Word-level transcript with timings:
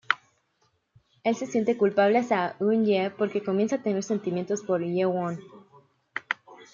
Él 1.23 1.35
se 1.35 1.45
siente 1.45 1.77
culpable 1.77 2.17
hacia 2.17 2.55
Eun-hye, 2.59 3.11
porque 3.15 3.43
comienza 3.43 3.75
a 3.75 3.83
tener 3.83 4.01
sentimientos 4.01 4.63
por 4.63 4.81
Hye-won. 4.81 5.39